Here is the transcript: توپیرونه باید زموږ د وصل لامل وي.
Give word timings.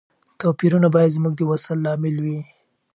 توپیرونه 0.39 0.87
باید 0.93 1.15
زموږ 1.15 1.33
د 1.37 1.41
وصل 1.49 1.77
لامل 1.85 2.15
وي. 2.25 2.39